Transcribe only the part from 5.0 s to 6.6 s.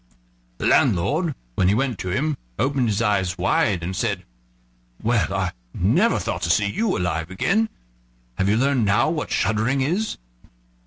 "Well, I never thought to